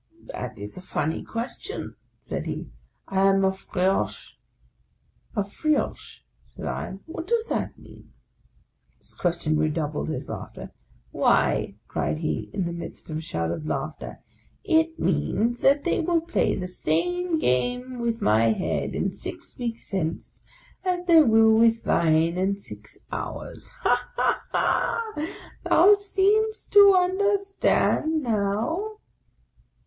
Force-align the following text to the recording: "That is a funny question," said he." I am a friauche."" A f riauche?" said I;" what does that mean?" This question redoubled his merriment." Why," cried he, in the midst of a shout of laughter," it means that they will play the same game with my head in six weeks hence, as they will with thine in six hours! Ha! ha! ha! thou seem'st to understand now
"That 0.33 0.57
is 0.57 0.77
a 0.77 0.81
funny 0.81 1.21
question," 1.23 1.95
said 2.23 2.47
he." 2.47 2.71
I 3.07 3.27
am 3.27 3.45
a 3.45 3.51
friauche."" 3.51 4.33
A 5.37 5.41
f 5.41 5.61
riauche?" 5.63 6.21
said 6.55 6.65
I;" 6.65 6.91
what 7.05 7.27
does 7.27 7.45
that 7.49 7.77
mean?" 7.77 8.11
This 8.97 9.13
question 9.13 9.59
redoubled 9.59 10.09
his 10.09 10.27
merriment." 10.27 10.71
Why," 11.11 11.75
cried 11.87 12.17
he, 12.17 12.49
in 12.51 12.65
the 12.65 12.71
midst 12.73 13.11
of 13.11 13.17
a 13.17 13.21
shout 13.21 13.51
of 13.51 13.67
laughter," 13.67 14.21
it 14.63 14.97
means 14.99 15.59
that 15.59 15.83
they 15.83 15.99
will 15.99 16.21
play 16.21 16.55
the 16.55 16.67
same 16.67 17.37
game 17.37 17.99
with 17.99 18.23
my 18.23 18.53
head 18.53 18.95
in 18.95 19.11
six 19.11 19.55
weeks 19.59 19.91
hence, 19.91 20.41
as 20.83 21.05
they 21.05 21.21
will 21.21 21.53
with 21.59 21.83
thine 21.83 22.39
in 22.39 22.57
six 22.57 22.97
hours! 23.11 23.67
Ha! 23.81 24.09
ha! 24.15 24.43
ha! 24.51 25.35
thou 25.63 25.93
seem'st 25.93 26.71
to 26.71 26.95
understand 26.95 28.23
now 28.23 28.97